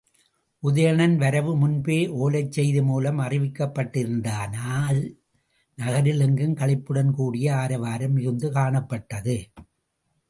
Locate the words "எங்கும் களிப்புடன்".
6.19-7.11